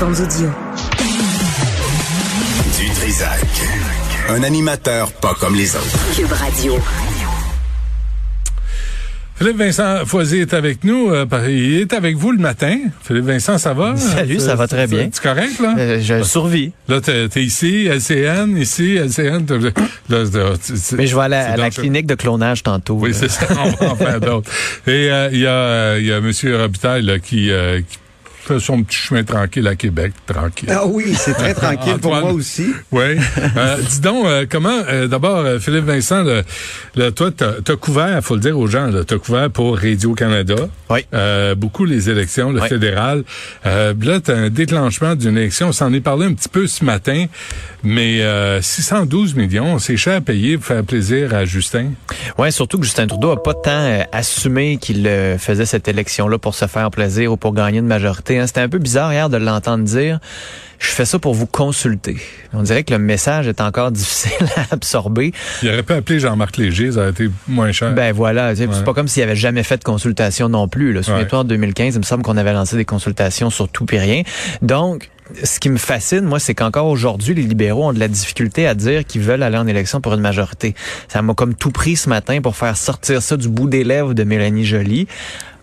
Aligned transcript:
Plateformes 0.00 0.24
audio. 0.26 0.48
Du 2.78 2.90
Trisac. 2.94 3.38
Un 4.30 4.42
animateur 4.44 5.12
pas 5.12 5.34
comme 5.38 5.54
les 5.54 5.76
autres. 5.76 6.16
Cube 6.16 6.32
Radio. 6.32 6.78
Philippe 9.36 9.58
Vincent 9.58 10.06
Foisy 10.06 10.38
est 10.38 10.54
avec 10.54 10.84
nous. 10.84 11.10
euh, 11.10 11.26
il 11.50 11.80
est 11.80 11.92
avec 11.92 12.16
vous 12.16 12.32
le 12.32 12.38
matin. 12.38 12.78
Philippe 13.02 13.26
Vincent, 13.26 13.58
ça 13.58 13.74
va? 13.74 13.94
Salut, 13.96 14.40
ça 14.40 14.54
va 14.54 14.66
très 14.66 14.86
bien. 14.86 15.10
Tu 15.10 15.20
correct, 15.20 15.60
là? 15.60 15.74
Euh, 15.78 16.00
je 16.00 16.22
survis. 16.22 16.72
Là, 16.88 17.02
t'es 17.02 17.28
t'es 17.28 17.42
ici, 17.44 17.84
LCN, 17.86 18.56
ici, 18.56 18.96
LCN. 18.96 19.44
là, 20.08 20.22
c'est- 20.62 20.96
Mais 20.96 21.06
je 21.08 21.14
vais 21.14 21.22
à 21.24 21.28
la, 21.28 21.44
c'est 21.44 21.50
à 21.52 21.56
la 21.58 21.70
clinique 21.70 22.06
de 22.06 22.14
clonage 22.14 22.62
tantôt. 22.62 22.94
Oui, 22.94 23.12
c'est 23.12 23.28
ça. 23.30 23.46
On 23.50 23.68
va 23.84 23.92
en 23.92 23.96
faire 23.96 24.18
d'autres. 24.20 24.50
Et 24.86 25.10
euh, 25.10 25.28
il 25.30 25.40
y 25.40 25.46
a, 25.46 25.50
euh, 25.50 26.00
y 26.02 26.10
a 26.10 26.16
M. 26.16 26.32
Robitaille 26.58 27.02
là, 27.02 27.18
qui, 27.18 27.50
euh, 27.50 27.80
qui 27.86 27.98
fait 28.54 28.60
son 28.60 28.82
petit 28.82 28.96
chemin 28.96 29.24
tranquille 29.24 29.66
à 29.66 29.76
Québec. 29.76 30.12
Tranquille. 30.26 30.68
Ah 30.72 30.86
oui, 30.86 31.14
c'est 31.16 31.34
très 31.34 31.54
tranquille 31.64 31.98
pour 32.00 32.14
moi 32.14 32.32
aussi. 32.32 32.66
Oui. 32.92 33.16
Euh, 33.56 33.76
dis 33.88 34.00
donc, 34.00 34.26
euh, 34.26 34.46
comment, 34.48 34.78
euh, 34.88 35.06
d'abord, 35.06 35.38
euh, 35.38 35.58
Philippe 35.58 35.84
Vincent, 35.84 36.22
le, 36.22 36.42
le- 36.96 37.10
toi, 37.10 37.30
t'as 37.36 37.52
as 37.66 37.76
couvert, 37.76 38.22
faut 38.22 38.34
le 38.34 38.40
dire 38.40 38.58
aux 38.58 38.66
gens, 38.66 38.90
t'as 39.06 39.18
couvert 39.18 39.50
pour 39.50 39.78
Radio-Canada. 39.78 40.54
Oui. 40.90 41.00
Euh, 41.14 41.54
beaucoup 41.54 41.84
les 41.84 42.10
élections, 42.10 42.50
le 42.52 42.60
Oui. 42.60 42.68
fédéral. 42.68 43.24
Euh, 43.66 43.94
là, 44.02 44.20
t'as 44.20 44.36
un 44.36 44.50
déclenchement 44.50 45.14
d'une 45.14 45.36
élection. 45.36 45.68
On 45.68 45.72
s'en 45.72 45.92
est 45.92 46.00
parlé 46.00 46.26
un 46.26 46.34
petit 46.34 46.48
peu 46.48 46.66
ce 46.66 46.84
matin, 46.84 47.26
mais 47.82 48.22
euh, 48.22 48.60
612 48.60 49.34
millions, 49.34 49.78
c'est 49.78 49.96
cher 49.96 50.16
à 50.16 50.20
payer 50.20 50.56
pour 50.56 50.66
faire 50.66 50.84
plaisir 50.84 51.34
à 51.34 51.44
Justin. 51.44 51.90
Ouais, 52.38 52.50
surtout 52.50 52.78
que 52.78 52.84
Justin 52.84 53.06
Trudeau 53.06 53.30
a 53.30 53.42
pas 53.42 53.54
tant 53.54 53.70
euh, 53.70 54.02
assumé 54.12 54.78
qu'il 54.78 55.06
euh, 55.06 55.38
faisait 55.38 55.66
cette 55.66 55.86
élection-là 55.88 56.38
pour 56.38 56.54
se 56.54 56.66
faire 56.66 56.90
plaisir 56.90 57.32
ou 57.32 57.36
pour 57.36 57.54
gagner 57.54 57.78
une 57.78 57.86
majorité. 57.86 58.39
Hein. 58.40 58.46
C'était 58.46 58.60
un 58.60 58.68
peu 58.68 58.78
bizarre 58.78 59.12
hier 59.12 59.28
de 59.28 59.36
l'entendre 59.36 59.84
dire. 59.84 60.18
Je 60.78 60.88
fais 60.88 61.04
ça 61.04 61.18
pour 61.18 61.34
vous 61.34 61.46
consulter. 61.46 62.16
On 62.54 62.62
dirait 62.62 62.84
que 62.84 62.92
le 62.94 62.98
message 62.98 63.46
est 63.46 63.60
encore 63.60 63.90
difficile 63.92 64.32
à 64.56 64.72
absorber. 64.74 65.32
Il 65.62 65.68
aurait 65.68 65.82
pu 65.82 65.92
appeler 65.92 66.18
Jean-Marc 66.20 66.56
Léger, 66.56 66.92
ça 66.92 67.00
aurait 67.00 67.10
été 67.10 67.28
moins 67.48 67.70
cher. 67.70 67.92
Ben 67.92 68.12
voilà, 68.14 68.52
Ouais. 68.52 68.54
c'est 68.56 68.84
pas 68.84 68.94
comme 68.94 69.06
s'il 69.08 69.22
avait 69.22 69.36
jamais 69.36 69.62
fait 69.62 69.76
de 69.76 69.84
consultation 69.84 70.48
non 70.48 70.68
plus. 70.68 70.92
Là. 70.94 71.02
Souviens-toi, 71.02 71.40
en 71.40 71.44
2015, 71.44 71.94
il 71.96 71.98
me 71.98 72.02
semble 72.04 72.22
qu'on 72.22 72.38
avait 72.38 72.54
lancé 72.54 72.76
des 72.76 72.86
consultations 72.86 73.50
sur 73.50 73.68
tout 73.68 73.86
et 73.94 73.98
rien. 73.98 74.22
Donc, 74.62 75.10
ce 75.44 75.60
qui 75.60 75.68
me 75.68 75.76
fascine, 75.76 76.22
moi, 76.22 76.40
c'est 76.40 76.54
qu'encore 76.54 76.86
aujourd'hui, 76.86 77.34
les 77.34 77.42
libéraux 77.42 77.90
ont 77.90 77.92
de 77.92 78.00
la 78.00 78.08
difficulté 78.08 78.66
à 78.66 78.74
dire 78.74 79.04
qu'ils 79.04 79.20
veulent 79.20 79.42
aller 79.42 79.58
en 79.58 79.66
élection 79.66 80.00
pour 80.00 80.14
une 80.14 80.20
majorité. 80.20 80.74
Ça 81.08 81.20
m'a 81.22 81.34
comme 81.34 81.54
tout 81.54 81.70
pris 81.70 81.94
ce 81.96 82.08
matin 82.08 82.40
pour 82.40 82.56
faire 82.56 82.76
sortir 82.76 83.20
ça 83.22 83.36
du 83.36 83.48
bout 83.48 83.68
des 83.68 83.84
lèvres 83.84 84.14
de 84.14 84.24
Mélanie 84.24 84.64
Joly. 84.64 85.06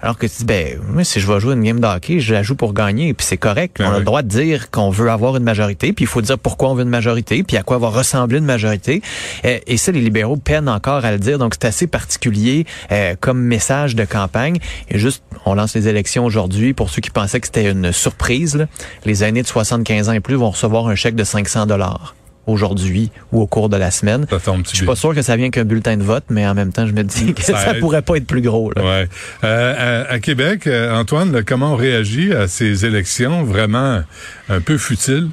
Alors 0.01 0.17
que 0.17 0.27
tu 0.27 0.37
dis, 0.39 0.45
ben, 0.45 0.79
moi, 0.91 1.03
si 1.03 1.19
je 1.19 1.31
vais 1.31 1.39
jouer 1.39 1.53
une 1.53 1.63
game 1.63 1.79
de 1.79 1.87
hockey, 1.87 2.19
je 2.19 2.33
la 2.33 2.43
joue 2.43 2.55
pour 2.55 2.73
gagner, 2.73 3.13
puis 3.13 3.25
c'est 3.25 3.37
correct. 3.37 3.77
Ben 3.79 3.85
on 3.85 3.89
a 3.89 3.93
oui. 3.93 3.99
le 3.99 4.05
droit 4.05 4.21
de 4.21 4.27
dire 4.27 4.69
qu'on 4.69 4.89
veut 4.89 5.09
avoir 5.09 5.35
une 5.37 5.43
majorité, 5.43 5.93
puis 5.93 6.05
il 6.05 6.07
faut 6.07 6.21
dire 6.21 6.37
pourquoi 6.37 6.69
on 6.69 6.75
veut 6.75 6.83
une 6.83 6.89
majorité, 6.89 7.43
puis 7.43 7.57
à 7.57 7.63
quoi 7.63 7.77
va 7.77 7.89
ressembler 7.89 8.37
une 8.37 8.45
majorité. 8.45 9.01
Euh, 9.45 9.59
et 9.65 9.77
ça, 9.77 9.91
les 9.91 10.01
libéraux 10.01 10.37
peinent 10.37 10.69
encore 10.69 11.03
à 11.03 11.11
le 11.11 11.19
dire, 11.19 11.39
donc 11.39 11.55
c'est 11.55 11.67
assez 11.67 11.87
particulier 11.87 12.65
euh, 12.91 13.15
comme 13.19 13.39
message 13.41 13.95
de 13.95 14.05
campagne. 14.05 14.57
Et 14.89 14.99
juste, 14.99 15.23
on 15.45 15.55
lance 15.55 15.75
les 15.75 15.87
élections 15.87 16.25
aujourd'hui. 16.25 16.73
Pour 16.73 16.89
ceux 16.89 17.01
qui 17.01 17.09
pensaient 17.09 17.39
que 17.39 17.47
c'était 17.47 17.69
une 17.71 17.91
surprise, 17.91 18.55
là, 18.55 18.65
les 19.05 19.23
aînés 19.23 19.41
de 19.41 19.47
75 19.47 20.09
ans 20.09 20.13
et 20.13 20.19
plus 20.19 20.35
vont 20.35 20.51
recevoir 20.51 20.87
un 20.87 20.95
chèque 20.95 21.15
de 21.15 21.23
500 21.23 21.65
dollars 21.65 22.15
aujourd'hui 22.47 23.11
ou 23.31 23.41
au 23.41 23.47
cours 23.47 23.69
de 23.69 23.77
la 23.77 23.91
semaine. 23.91 24.25
Ça 24.29 24.39
tombe 24.39 24.63
Je 24.69 24.75
suis 24.75 24.85
pas 24.85 24.95
sûr 24.95 25.13
que 25.13 25.21
ça 25.21 25.35
vient 25.35 25.49
qu'un 25.49 25.65
bulletin 25.65 25.97
de 25.97 26.03
vote, 26.03 26.23
mais 26.29 26.47
en 26.47 26.55
même 26.55 26.71
temps, 26.71 26.87
je 26.87 26.93
me 26.93 27.03
dis 27.03 27.33
que 27.35 27.43
Ça 27.43 27.57
ça, 27.57 27.73
pourrait 27.75 28.01
pas 28.01 28.15
être 28.17 28.27
plus 28.27 28.41
gros. 28.41 28.71
Là. 28.75 28.83
Ouais. 28.83 29.07
Euh, 29.43 30.05
à, 30.07 30.13
à 30.13 30.19
Québec, 30.19 30.65
euh, 30.67 30.93
Antoine, 30.95 31.31
là, 31.31 31.43
comment 31.43 31.73
on 31.73 31.75
réagit 31.75 32.33
à 32.33 32.47
ces 32.47 32.85
élections 32.85 33.43
vraiment 33.43 34.01
un 34.49 34.61
peu 34.61 34.77
futiles? 34.77 35.27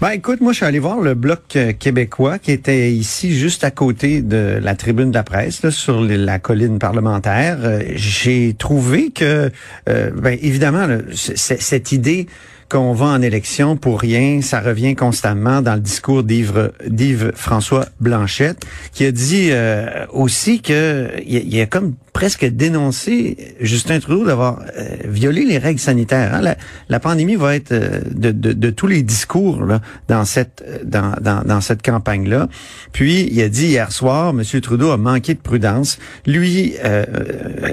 Ben 0.00 0.10
écoute, 0.10 0.40
moi 0.40 0.52
je 0.52 0.56
suis 0.58 0.64
allé 0.66 0.78
voir 0.78 1.00
le 1.00 1.12
bloc 1.14 1.40
euh, 1.56 1.72
québécois 1.72 2.38
qui 2.38 2.52
était 2.52 2.90
ici 2.90 3.36
juste 3.38 3.64
à 3.64 3.70
côté 3.70 4.22
de 4.22 4.58
la 4.62 4.74
tribune 4.74 5.10
de 5.10 5.14
la 5.14 5.22
presse, 5.24 5.62
là, 5.62 5.70
sur 5.70 6.00
les- 6.00 6.16
la 6.16 6.38
colline 6.38 6.78
parlementaire. 6.78 7.58
Euh, 7.62 7.82
J'ai 7.94 8.54
trouvé 8.58 9.10
que, 9.10 9.50
euh, 9.90 10.10
ben 10.16 10.38
évidemment, 10.40 10.86
là, 10.86 10.98
cette 11.12 11.92
idée 11.92 12.26
qu'on 12.72 12.94
va 12.94 13.06
en 13.06 13.20
élection 13.20 13.76
pour 13.76 14.00
rien, 14.00 14.40
ça 14.40 14.60
revient 14.60 14.94
constamment 14.94 15.60
dans 15.60 15.74
le 15.74 15.80
discours 15.80 16.22
d'Yves 16.22 17.32
François 17.34 17.84
Blanchette, 18.00 18.64
qui 18.94 19.04
a 19.04 19.12
dit 19.12 19.48
euh, 19.50 20.06
aussi 20.10 20.62
que 20.62 21.10
il 21.26 21.46
il 21.52 21.60
a 21.60 21.66
comme 21.66 21.94
presque 22.12 22.44
dénoncé 22.44 23.56
Justin 23.60 23.98
Trudeau 23.98 24.26
d'avoir 24.26 24.60
euh, 24.76 24.96
violé 25.06 25.44
les 25.44 25.58
règles 25.58 25.80
sanitaires. 25.80 26.34
hein. 26.34 26.54
La, 26.88 27.00
pandémie 27.00 27.36
va 27.36 27.56
être 27.56 27.72
euh, 27.72 28.00
de, 28.14 28.30
de, 28.30 28.70
tous 28.70 28.86
les 28.86 29.02
discours 29.02 29.64
dans 30.08 30.24
cette 30.24 30.62
euh, 30.66 30.78
dans, 30.84 31.14
dans, 31.20 31.42
dans 31.42 31.60
cette 31.60 31.82
campagne 31.82 32.28
là. 32.28 32.48
Puis 32.92 33.28
il 33.30 33.40
a 33.42 33.48
dit 33.48 33.66
hier 33.66 33.90
soir, 33.92 34.30
M. 34.30 34.42
Trudeau 34.60 34.90
a 34.90 34.98
manqué 34.98 35.34
de 35.34 35.40
prudence. 35.40 35.98
Lui, 36.26 36.74
euh, 36.84 37.04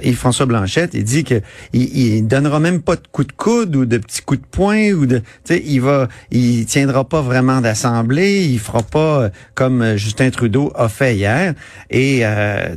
et 0.02 0.14
François 0.14 0.46
Blanchette, 0.46 0.94
il 0.94 1.04
dit 1.04 1.24
que 1.24 1.42
il, 1.74 2.26
donnera 2.28 2.60
même 2.60 2.82
pas 2.82 2.96
de 2.96 3.02
coups 3.12 3.28
de 3.28 3.34
coude 3.34 3.76
ou 3.76 3.86
de 3.86 3.98
petits 3.98 4.22
coups 4.22 4.42
de 4.42 4.46
poing 4.46 4.92
ou 4.92 5.06
de, 5.06 5.22
il 5.50 5.82
va, 5.82 6.08
il 6.32 6.66
tiendra 6.66 7.08
pas 7.08 7.22
vraiment 7.22 7.60
d'assemblée, 7.62 8.46
il 8.46 8.60
fera 8.60 8.84
pas 8.84 9.30
comme 9.56 9.96
Justin 9.96 10.30
Trudeau 10.30 10.72
a 10.76 10.90
fait 10.90 11.16
hier. 11.16 11.54
Et 11.90 12.24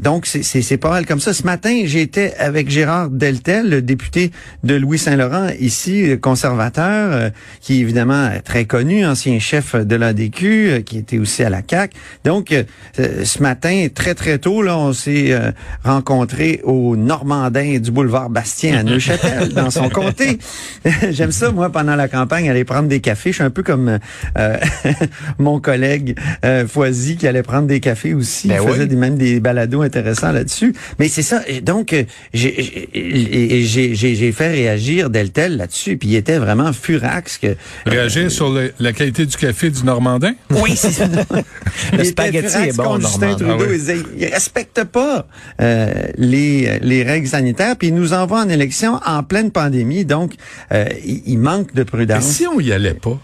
donc 0.01 0.27
c'est 0.27 0.43
c'est 0.43 0.77
pas 0.77 0.91
mal 0.91 1.07
comme 1.07 1.21
ça. 1.21 1.33
Matin, 1.53 1.83
j'étais 1.85 2.33
avec 2.39 2.71
Gérard 2.71 3.11
Deltel, 3.11 3.69
le 3.69 3.83
député 3.83 4.31
de 4.65 4.75
Louis 4.75 4.97
Saint-Laurent 4.97 5.49
ici, 5.61 6.09
euh, 6.09 6.17
conservateur, 6.17 7.13
euh, 7.13 7.29
qui 7.61 7.75
est 7.75 7.81
évidemment 7.81 8.31
très 8.43 8.65
connu, 8.65 9.05
ancien 9.05 9.39
chef 9.39 9.77
de 9.77 9.95
l'ADQ, 9.95 10.47
euh, 10.47 10.81
qui 10.81 10.97
était 10.97 11.19
aussi 11.19 11.45
à 11.45 11.51
la 11.51 11.61
CAC. 11.61 11.93
Donc 12.25 12.53
euh, 12.53 12.63
euh, 12.99 13.27
ce 13.27 13.43
matin, 13.43 13.89
très 13.95 14.15
très 14.15 14.39
tôt, 14.39 14.63
là, 14.63 14.79
on 14.79 14.95
s'est 14.95 15.33
euh, 15.33 15.51
rencontrés 15.85 16.63
au 16.65 16.97
Normandin 16.97 17.79
du 17.79 17.91
boulevard 17.91 18.31
Bastien 18.31 18.79
à 18.79 18.83
Neuchâtel, 18.83 19.53
dans 19.53 19.71
son 19.71 19.91
comté. 19.91 20.39
J'aime 21.11 21.33
ça, 21.33 21.51
moi, 21.51 21.71
pendant 21.71 21.97
la 21.97 22.09
campagne, 22.09 22.49
aller 22.49 22.65
prendre 22.65 22.89
des 22.89 23.01
cafés. 23.01 23.31
Je 23.31 23.37
suis 23.37 23.45
un 23.45 23.51
peu 23.51 23.63
comme 23.63 23.99
euh, 24.39 24.57
mon 25.39 25.61
collègue 25.61 26.17
euh, 26.47 26.67
Foisy 26.67 27.17
qui 27.17 27.29
allait 27.29 27.43
prendre 27.43 27.67
des 27.67 27.81
cafés 27.81 28.15
aussi. 28.15 28.49
Ben 28.49 28.63
Il 28.63 28.69
faisait 28.71 28.87
des, 28.87 28.97
même 28.97 29.17
des 29.17 29.39
balados 29.39 29.83
intéressants 29.83 30.33
là-dessus. 30.33 30.75
Mais 30.99 31.09
c'est 31.09 31.23
ça. 31.23 31.42
Et 31.47 31.61
Donc, 31.61 31.93
euh, 31.93 32.05
j'ai- 32.33 32.89
j'ai 32.95 33.63
j'ai- 33.65 33.95
j'ai- 33.95 34.15
j'ai 34.15 34.33
fait 34.33 34.49
réagir 34.49 35.11
Deltel 35.11 35.57
là-dessus. 35.57 35.97
Puis 35.97 36.09
il 36.11 36.17
était 36.17 36.39
vraiment 36.39 36.73
furax 36.73 37.39
que... 37.39 37.57
Réagir 37.87 38.31
sur 38.31 38.51
le- 38.51 38.73
la 38.79 38.93
qualité 38.93 39.27
du 39.27 39.37
café 39.37 39.71
du 39.71 39.83
Normandin? 39.85 40.35
Oui, 40.51 40.73
c'est 40.77 40.93
ça. 40.93 41.07
Le 41.97 42.05
spaghetti 42.05 42.57
est 42.57 42.77
bon, 42.77 42.85
contre 42.85 43.01
Justin 43.09 43.37
Normand. 43.37 43.37
Trudeau. 43.59 43.65
Ah 43.65 43.67
oui. 43.71 44.05
il, 44.17 44.23
il 44.23 44.27
respecte 44.33 44.85
pas 44.85 45.27
euh, 45.61 45.93
les, 46.19 46.79
les 46.81 47.03
règles 47.03 47.29
sanitaires, 47.29 47.77
puis 47.77 47.89
il 47.89 47.95
nous 47.95 48.13
envoie 48.13 48.41
en 48.43 48.49
élection 48.49 49.01
en 49.07 49.23
pleine 49.23 49.51
pandémie. 49.51 50.05
Donc, 50.05 50.35
euh, 50.73 50.85
il, 51.05 51.23
il 51.27 51.39
manque 51.39 51.73
de 51.75 51.81
Mais 51.81 51.85
prudence. 51.85 52.25
si 52.25 52.47
on 52.47 52.61
y 52.61 52.73
allait 52.73 52.95
pas, 52.95 53.19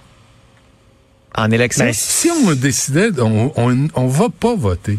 En 1.37 1.51
élection? 1.51 1.85
ben, 1.85 1.93
si 1.95 2.31
on 2.31 2.53
décidait, 2.55 3.11
on, 3.21 3.53
on, 3.57 3.89
on 3.95 4.07
va 4.07 4.29
pas 4.29 4.55
voter. 4.57 4.99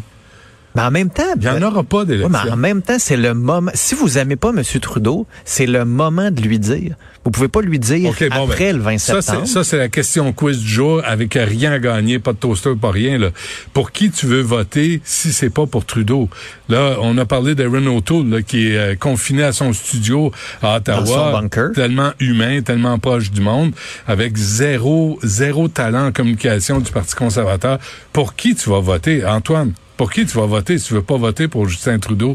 Mais 0.74 0.82
en 0.82 0.90
même 0.90 1.10
temps, 1.10 1.22
Il 1.36 1.42
y 1.42 1.48
en 1.48 1.62
aura 1.62 1.82
pas 1.82 2.04
d'élection. 2.04 2.30
mais 2.30 2.50
en 2.50 2.56
même 2.56 2.82
temps, 2.82 2.96
c'est 2.98 3.16
le 3.16 3.34
moment. 3.34 3.70
Si 3.74 3.94
vous 3.94 4.18
aimez 4.18 4.36
pas 4.36 4.50
M. 4.50 4.62
Trudeau, 4.80 5.26
c'est 5.44 5.66
le 5.66 5.84
moment 5.84 6.30
de 6.30 6.40
lui 6.40 6.58
dire. 6.58 6.94
Vous 7.24 7.30
pouvez 7.30 7.48
pas 7.48 7.60
lui 7.60 7.78
dire 7.78 8.12
bon, 8.30 8.44
après 8.44 8.72
ben, 8.72 8.76
le 8.78 8.82
20 8.82 8.98
ça, 8.98 9.20
septembre. 9.20 9.46
Ça, 9.46 9.62
c'est 9.62 9.76
la 9.76 9.88
question 9.88 10.32
quiz 10.32 10.58
du 10.58 10.68
jour 10.68 11.02
avec 11.04 11.34
rien 11.34 11.72
à 11.72 11.78
gagner, 11.78 12.18
pas 12.18 12.32
de 12.32 12.38
toaster, 12.38 12.70
pas 12.80 12.90
rien. 12.90 13.18
Là. 13.18 13.28
Pour 13.74 13.92
qui 13.92 14.10
tu 14.10 14.26
veux 14.26 14.40
voter 14.40 15.02
si 15.04 15.32
c'est 15.32 15.50
pas 15.50 15.66
pour 15.66 15.84
Trudeau? 15.84 16.30
Là, 16.70 16.96
on 17.02 17.18
a 17.18 17.26
parlé 17.26 17.54
d'Aaron 17.54 17.86
O'Toole 17.94 18.28
là, 18.30 18.42
qui 18.42 18.68
est 18.68 18.76
euh, 18.76 18.94
confiné 18.94 19.42
à 19.42 19.52
son 19.52 19.72
studio 19.74 20.32
à 20.62 20.76
Ottawa. 20.76 21.00
Dans 21.00 21.06
son 21.06 21.32
bunker. 21.32 21.72
Tellement 21.74 22.12
humain, 22.20 22.62
tellement 22.62 22.98
proche 22.98 23.30
du 23.30 23.42
monde, 23.42 23.72
avec 24.06 24.36
zéro, 24.36 25.18
zéro 25.22 25.68
talent 25.68 26.06
en 26.06 26.12
communication 26.12 26.80
du 26.80 26.90
Parti 26.90 27.14
conservateur. 27.14 27.78
Pour 28.12 28.34
qui 28.34 28.54
tu 28.54 28.70
vas 28.70 28.80
voter, 28.80 29.26
Antoine? 29.26 29.74
Pour 30.00 30.10
qui 30.10 30.24
tu 30.24 30.38
vas 30.38 30.46
voter 30.46 30.78
si 30.78 30.86
tu 30.86 30.94
veux 30.94 31.02
pas 31.02 31.18
voter 31.18 31.46
pour 31.46 31.68
Justin 31.68 31.98
Trudeau? 31.98 32.34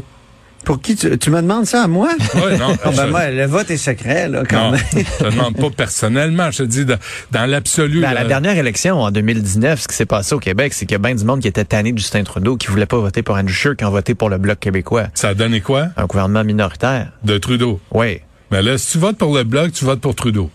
Pour 0.64 0.80
qui 0.80 0.94
tu, 0.94 1.18
tu 1.18 1.30
me 1.32 1.42
demandes 1.42 1.66
ça 1.66 1.82
à 1.82 1.88
moi? 1.88 2.10
Ouais, 2.36 2.56
non, 2.58 2.76
Ah, 2.84 2.90
ben, 2.92 3.06
je- 3.06 3.10
moi, 3.10 3.28
le 3.28 3.44
vote 3.46 3.68
est 3.72 3.76
secret, 3.76 4.28
là, 4.28 4.44
quand 4.48 4.66
non, 4.66 4.70
même. 4.70 4.80
je 4.94 5.24
te 5.24 5.30
demande 5.32 5.56
pas 5.56 5.70
personnellement, 5.70 6.52
je 6.52 6.58
te 6.58 6.62
dis 6.62 6.84
dans, 6.84 6.96
dans 7.32 7.44
l'absolu. 7.50 8.02
Ben, 8.02 8.10
à 8.10 8.14
la 8.14 8.22
dernière 8.24 8.56
élection, 8.56 9.00
en 9.02 9.10
2019, 9.10 9.80
ce 9.80 9.88
qui 9.88 9.96
s'est 9.96 10.06
passé 10.06 10.36
au 10.36 10.38
Québec, 10.38 10.74
c'est 10.74 10.86
qu'il 10.86 10.94
y 10.94 10.94
a 10.94 10.98
bien 11.00 11.16
du 11.16 11.24
monde 11.24 11.40
qui 11.40 11.48
était 11.48 11.64
tanné 11.64 11.90
de 11.90 11.98
Justin 11.98 12.22
Trudeau, 12.22 12.56
qui 12.56 12.68
voulait 12.68 12.86
pas 12.86 12.98
voter 12.98 13.24
pour 13.24 13.34
Andrew 13.34 13.50
Scheer, 13.50 13.74
qui 13.74 13.84
ont 13.84 13.90
voté 13.90 14.14
pour 14.14 14.30
le 14.30 14.38
Bloc 14.38 14.60
québécois. 14.60 15.08
Ça 15.14 15.30
a 15.30 15.34
donné 15.34 15.60
quoi? 15.60 15.88
Un 15.96 16.06
gouvernement 16.06 16.44
minoritaire. 16.44 17.10
De 17.24 17.36
Trudeau? 17.36 17.80
Oui. 17.90 18.20
Mais 18.52 18.62
là, 18.62 18.78
si 18.78 18.92
tu 18.92 18.98
votes 18.98 19.18
pour 19.18 19.34
le 19.36 19.42
Bloc, 19.42 19.72
tu 19.72 19.84
votes 19.84 20.00
pour 20.00 20.14
Trudeau. 20.14 20.52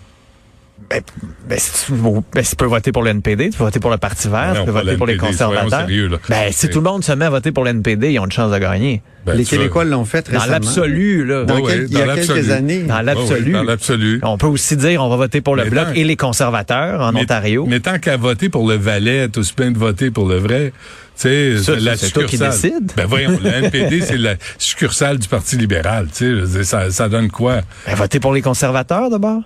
Ben, 0.92 1.02
ben, 1.48 1.58
si 1.60 1.86
tu, 1.86 1.92
ben, 1.94 2.44
si 2.44 2.50
tu 2.52 2.56
peux 2.58 2.66
voter 2.66 2.92
pour 2.92 3.04
le 3.04 3.12
NPD, 3.12 3.50
tu 3.52 3.58
peux 3.58 3.64
voter 3.64 3.80
pour 3.80 3.92
le 3.92 3.98
Parti 3.98 4.28
vert, 4.28 4.54
Ben 4.54 4.54
non, 4.54 4.60
tu 4.62 4.66
peux 4.66 4.72
voter 4.72 4.92
le 4.92 4.98
pour 4.98 5.08
les 5.08 5.16
conservateurs. 5.18 5.80
sérieux. 5.82 6.10
Ben, 6.28 6.52
si 6.52 6.54
C'est- 6.60 6.68
tout 6.70 6.80
le 6.80 6.90
monde 6.90 7.04
se 7.04 7.12
met 7.14 7.26
à 7.26 7.30
voter 7.30 7.52
pour 7.54 7.64
le 7.64 7.70
NPD, 7.70 8.12
ils 8.12 8.20
ont 8.20 8.26
une 8.26 8.32
chance 8.32 8.52
de 8.52 8.58
gagner. 8.58 9.02
Ben, 9.26 9.36
Les 9.36 9.46
Québécois 9.46 9.86
l'ont 9.86 10.04
fait 10.04 10.26
Dans 10.32 10.40
récemment. 10.40 10.52
l'absolu, 10.54 11.26
là. 11.26 11.44
Dans 11.46 11.56
Ouais, 11.56 11.62
quel- 11.68 11.80
ouais, 11.82 11.88
il 11.92 11.98
y 11.98 12.02
a 12.02 12.06
dans 12.08 12.16
quelques 12.16 12.50
années. 12.50 12.80
Dans 12.84 12.96
Ah 12.96 13.04
l'absolu. 13.04 13.52
dans 13.52 13.64
l'absolu. 13.64 14.20
On 14.24 14.38
peut 14.38 14.48
aussi 14.48 14.76
dire 14.76 15.02
on 15.04 15.10
va 15.10 15.16
voter 15.16 15.42
pour 15.42 15.56
le 15.56 15.64
Mais 15.66 15.70
Bloc 15.70 15.86
tant- 15.86 15.94
et 15.94 16.04
les 16.04 16.16
conservateurs 16.18 17.02
en 17.02 17.12
Mais- 17.14 17.22
Ontario. 17.22 17.66
Mais 17.70 17.80
tant 17.80 18.00
qu'à 18.00 18.18
voter 18.18 18.50
pour 18.50 18.68
le 18.68 18.76
Valais, 18.76 19.30
tout 19.30 19.44
se 19.44 19.54
plaint 19.54 19.74
de 19.74 19.78
voter 19.80 20.10
pour 20.12 20.28
le 20.28 20.38
vrai. 20.38 20.74
Tu 21.16 21.28
sais, 21.28 21.58
Ça, 21.60 21.76
la 21.76 21.96
c'est 21.98 22.10
toi 22.10 22.24
qui 22.24 22.38
succursale. 22.38 22.72
décides. 22.72 22.92
Ben 22.98 23.06
voyons, 23.06 23.38
le 23.44 23.50
NPD, 23.50 24.02
c'est 24.02 24.18
la 24.18 24.36
succursale 24.58 25.20
du 25.20 25.28
Parti 25.28 25.56
libéral. 25.56 26.08
Tu 26.12 26.48
sais, 26.48 26.64
ça, 26.64 26.90
ça 26.90 27.08
donne 27.10 27.30
quoi? 27.30 27.62
Ben, 27.86 27.94
voter 27.96 28.20
pour 28.20 28.34
les 28.34 28.42
conservateurs 28.42 29.10
d'abord. 29.12 29.42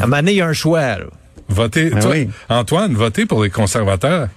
À 0.00 0.04
un 0.04 0.06
moment 0.06 0.16
donné, 0.18 0.32
il 0.32 0.36
y 0.36 0.40
a 0.40 0.46
un 0.46 0.52
choix. 0.52 0.80
là. 0.98 1.04
Voter, 1.48 1.90
Ben 1.90 2.00
toi, 2.00 2.10
oui. 2.12 2.28
Antoine, 2.48 2.94
voter 2.94 3.24
pour 3.26 3.42
les 3.44 3.50
conservateurs. 3.50 4.28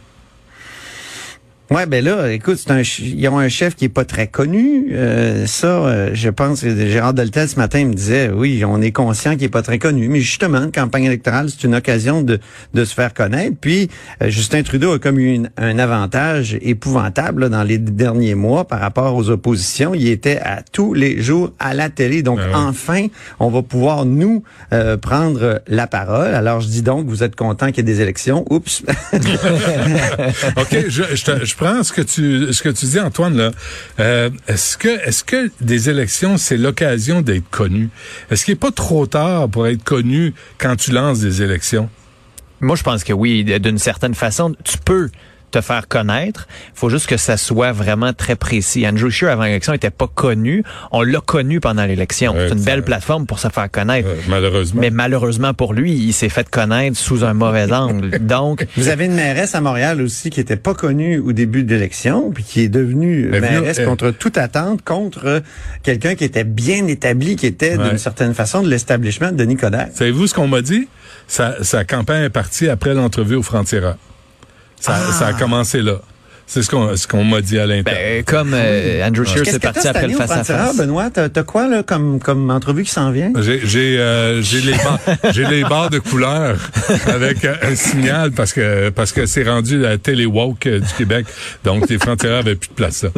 Ouais, 1.72 1.86
ben 1.86 2.04
là, 2.04 2.32
écoute, 2.32 2.58
c'est 2.58 2.72
un, 2.72 2.82
ils 2.82 3.28
ont 3.30 3.38
un 3.38 3.48
chef 3.48 3.76
qui 3.76 3.86
est 3.86 3.90
pas 3.90 4.04
très 4.04 4.26
connu. 4.26 4.88
Euh, 4.92 5.46
ça, 5.46 5.68
euh, 5.68 6.10
je 6.14 6.30
pense 6.30 6.62
que 6.62 6.76
Gérard 6.88 7.14
Deltel 7.14 7.48
ce 7.48 7.58
matin 7.58 7.86
me 7.86 7.94
disait, 7.94 8.32
oui, 8.34 8.64
on 8.66 8.82
est 8.82 8.92
conscient 8.92 9.34
qu'il 9.36 9.44
est 9.44 9.50
pas 9.50 9.62
très 9.62 9.78
connu, 9.78 10.08
mais 10.08 10.20
justement, 10.20 10.64
une 10.64 10.72
campagne 10.72 11.04
électorale, 11.04 11.48
c'est 11.52 11.64
une 11.68 11.76
occasion 11.76 12.24
de, 12.24 12.40
de 12.74 12.86
se 12.86 12.96
faire 12.96 13.14
connaître. 13.14 13.56
Puis 13.62 13.88
euh, 14.24 14.30
Justin 14.30 14.64
Trudeau 14.64 14.94
a 14.94 15.00
comme 15.00 15.20
eu 15.20 15.32
une- 15.32 15.52
un 15.58 15.78
avantage 15.78 16.58
épouvantable 16.62 17.42
là, 17.44 17.50
dans 17.50 17.64
les 17.64 17.78
derniers 17.78 18.34
mois 18.36 18.66
par 18.68 18.80
rapport 18.80 19.14
aux 19.16 19.30
oppositions. 19.30 19.94
Il 19.94 20.08
était 20.08 20.40
à 20.40 20.64
tous 20.72 20.96
les 20.96 21.22
jours 21.22 21.54
à 21.60 21.76
la 21.76 21.90
télé. 21.90 22.24
Donc 22.24 22.40
Ben 22.40 22.48
oui. 22.48 22.54
enfin, 22.56 23.08
on 23.40 23.50
va 23.50 23.62
pouvoir 23.62 24.06
nous 24.06 24.42
euh, 24.74 24.98
prendre 24.98 25.62
la 25.68 25.86
parole. 25.86 26.34
Alors 26.34 26.62
je 26.62 26.68
dis 26.68 26.82
donc, 26.82 27.06
vous 27.08 27.22
êtes 27.24 27.36
content 27.36 27.68
qu'il 27.68 27.78
y 27.78 27.80
ait 27.82 27.94
des 27.94 28.02
élections. 28.02 28.44
Oups. 28.50 28.82
OK, 30.58 30.86
je, 30.88 31.04
je, 31.14 31.24
te- 31.24 31.46
je 31.46 31.56
prends 31.60 31.84
ce 31.84 31.92
que 31.92 32.02
tu 32.02 32.54
ce 32.54 32.64
que 32.64 32.70
tu 32.70 32.86
dis, 32.86 33.00
Antoine, 33.00 33.36
là. 33.36 33.52
Euh, 34.00 34.30
est-ce 34.48 34.78
que 34.78 34.88
est-ce 34.88 35.24
que 35.24 35.52
des 35.60 35.90
élections, 35.90 36.38
c'est 36.38 36.58
l'occasion 36.58 37.22
d'être 37.22 37.50
connu? 37.50 37.90
Est-ce 38.32 38.46
qu'il 38.46 38.54
n'est 38.54 38.60
pas 38.60 38.72
trop 38.72 39.06
tard 39.06 39.50
pour 39.50 39.68
être 39.68 39.84
connu 39.84 40.34
quand 40.58 40.76
tu 40.78 40.92
lances 40.92 41.20
des 41.20 41.42
élections? 41.42 41.90
Moi, 42.62 42.76
je 42.76 42.84
pense 42.84 43.04
que 43.04 43.14
oui, 43.14 43.44
d'une 43.44 43.78
certaine 43.78 44.16
façon, 44.16 44.56
tu 44.64 44.78
peux 44.78 45.10
te 45.52 45.62
faire 45.62 45.88
connaître. 45.88 46.48
Il 46.76 46.80
faut 46.80 46.90
juste 46.90 47.08
que 47.08 47.18
ça 47.18 47.38
soit 47.38 47.72
vraiment 47.72 48.14
très 48.14 48.36
précis. 48.36 48.88
Andrew 48.88 49.10
Scheer, 49.10 49.30
avant 49.30 49.44
l'élection, 49.44 49.74
était 49.74 49.90
pas 49.90 50.08
connu. 50.08 50.64
On 50.92 51.02
l'a 51.02 51.20
connu 51.22 51.60
pendant 51.60 51.86
l'élection. 51.86 52.34
Ouais, 52.34 52.48
c'est 52.50 52.56
une 52.56 52.64
belle 52.64 52.84
plateforme 52.84 53.26
pour 53.26 53.40
se 53.40 53.48
faire 53.50 53.70
connaître. 53.70 54.08
Euh, 54.10 54.16
malheureusement. 54.28 54.82
Mais 54.82 54.90
malheureusement 54.90 55.54
pour 55.54 55.74
lui, 55.74 55.94
il 55.94 56.14
s'est 56.14 56.30
fait 56.30 56.50
connaître 56.50 56.98
sous 56.98 57.24
un 57.24 57.34
mauvais 57.34 57.72
angle. 57.74 58.20
Donc, 58.20 58.66
Vous 58.78 58.88
avez 58.90 59.06
une 59.06 59.16
mairesse 59.16 59.56
à 59.56 59.62
Montréal 59.62 60.02
aussi 60.02 60.30
qui 60.30 60.40
était 60.40 60.56
pas 60.58 60.74
connue 60.74 61.20
au 61.20 61.34
début 61.34 61.64
de 61.64 61.74
l'élection, 61.74 62.32
puis 62.32 62.44
qui 62.44 62.62
est 62.62 62.70
devenue 62.70 63.28
venue- 63.30 63.40
mairesse 63.42 63.80
elle- 63.80 63.86
contre 63.86 64.12
toute 64.12 64.38
attente, 64.38 64.84
contre 64.84 65.26
euh, 65.26 65.40
quelqu'un 65.84 66.16
qui 66.16 66.24
était 66.24 66.44
bien 66.44 66.88
établi, 66.88 67.36
qui 67.36 67.46
était 67.46 67.78
Ouais. 67.78 67.90
d'une 67.90 67.98
certaine 67.98 68.34
façon 68.34 68.62
de 68.62 68.70
l'establishment 68.70 69.32
de 69.32 69.44
Nicodère. 69.44 69.88
Savez-vous 69.94 70.28
ce 70.28 70.34
qu'on 70.34 70.48
m'a 70.48 70.62
dit? 70.62 70.88
Sa, 71.28 71.64
sa 71.64 71.86
campagne 71.86 72.24
est 72.24 72.30
partie 72.30 72.70
après 72.70 72.94
l'entrevue 72.94 73.36
au 73.36 73.44
Frontiera. 73.44 73.98
Ça, 74.80 74.96
Ah. 74.96 75.12
ça 75.14 75.28
a 75.28 75.34
commencé 75.34 75.82
là. 75.82 76.00
C'est 76.52 76.64
ce 76.64 76.70
qu'on 76.72 76.98
ce 76.98 77.06
qu'on 77.08 77.24
m'a 77.24 77.42
dit 77.42 77.60
à 77.60 77.68
l'interne. 77.68 77.96
ben, 77.96 78.24
comme 78.24 78.56
euh, 78.56 79.06
Andrew 79.08 79.24
Qu'est-ce 79.24 79.52
s'est 79.52 79.60
parti 79.60 79.82
cette 79.82 79.96
après 79.96 80.08
le 80.08 80.14
au 80.14 80.16
Frontiera, 80.16 80.38
face-à-face. 80.44 80.78
Benoît? 80.78 81.12
T'as 81.12 81.44
quoi 81.44 81.68
là, 81.68 81.84
comme, 81.84 82.20
comme 82.20 82.50
entrevue 82.50 82.82
qui 82.86 82.90
s'en 82.90 83.12
vient? 83.12 83.32
J'ai 83.40 83.62
j'ai 83.64 84.00
euh, 84.00 84.42
j'ai 84.42 84.62
les 84.62 84.72
barres, 84.72 85.00
j'ai 85.32 85.46
les 85.46 85.62
barres 85.62 85.92
de 85.92 86.00
couleur 86.00 86.58
avec 87.06 87.46
euh, 87.46 87.54
un 87.62 87.76
signal 87.76 88.32
parce 88.32 88.54
que 88.54 88.90
parce 88.90 89.12
que 89.12 89.28
c'est 89.28 89.44
rendu 89.48 89.78
la 89.78 90.00
télé 90.00 90.26
woke 90.26 90.68
du 90.68 90.94
Québec 90.98 91.28
donc 91.64 91.88
les 91.88 92.00
frontières 92.00 92.38
avaient 92.40 92.56
plus 92.56 92.70
de 92.70 92.74
place 92.74 93.04
là. 93.04 93.10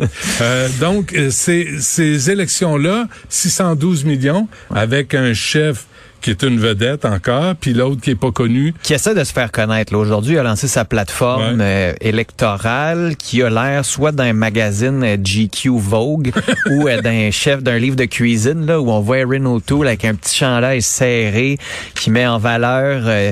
Euh, 0.41 0.67
donc 0.81 1.15
ces 1.29 1.77
ces 1.79 2.31
élections 2.31 2.75
là 2.75 3.07
612 3.29 4.03
millions 4.03 4.49
avec 4.75 5.13
un 5.13 5.33
chef 5.33 5.85
qui 6.21 6.29
est 6.29 6.43
une 6.43 6.59
vedette 6.59 7.05
encore 7.05 7.55
puis 7.55 7.73
l'autre 7.73 8.01
qui 8.01 8.11
est 8.11 8.15
pas 8.15 8.31
connu. 8.31 8.73
qui 8.83 8.93
essaie 8.93 9.15
de 9.15 9.23
se 9.23 9.33
faire 9.33 9.51
connaître. 9.51 9.93
là. 9.93 9.99
Aujourd'hui, 9.99 10.35
il 10.35 10.39
a 10.39 10.43
lancé 10.43 10.67
sa 10.67 10.85
plateforme 10.85 11.59
euh, 11.61 11.93
électorale 12.01 13.15
qui 13.17 13.41
a 13.43 13.49
l'air 13.49 13.83
soit 13.85 14.11
d'un 14.11 14.33
magazine 14.33 15.03
euh, 15.03 15.17
GQ 15.17 15.79
Vogue 15.79 16.31
ou 16.71 16.87
euh, 16.87 17.01
d'un 17.01 17.31
chef 17.31 17.61
d'un 17.63 17.77
livre 17.77 17.95
de 17.95 18.05
cuisine 18.05 18.65
là 18.65 18.79
où 18.79 18.89
on 18.91 18.99
voit 19.01 19.19
Erin 19.19 19.45
O'Toole 19.45 19.87
avec 19.87 20.05
un 20.05 20.15
petit 20.15 20.35
chandail 20.37 20.81
serré 20.81 21.57
qui 21.95 22.11
met 22.11 22.27
en 22.27 22.37
valeur 22.37 23.03
euh, 23.05 23.31